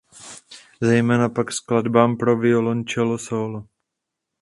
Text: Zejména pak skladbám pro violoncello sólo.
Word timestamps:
Zejména 0.81 1.29
pak 1.29 1.51
skladbám 1.51 2.17
pro 2.17 2.37
violoncello 2.37 3.17
sólo. 3.17 3.63